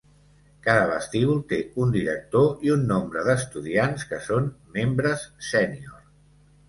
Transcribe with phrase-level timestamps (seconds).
[0.67, 6.01] Cada vestíbul té un director i un nombre d"estudiants que són membres sénior.